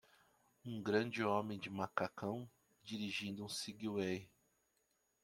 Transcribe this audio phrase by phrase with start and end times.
[0.65, 2.49] Um grande homem de macacão?
[2.83, 4.27] dirigindo um Segway.